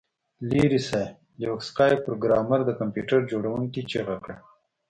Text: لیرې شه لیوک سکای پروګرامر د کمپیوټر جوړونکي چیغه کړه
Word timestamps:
لیرې 0.49 0.79
شه 0.87 1.03
لیوک 1.39 1.61
سکای 1.69 1.93
پروګرامر 2.05 2.59
د 2.65 2.71
کمپیوټر 2.79 3.19
جوړونکي 3.31 3.81
چیغه 3.91 4.15
کړه 4.23 4.35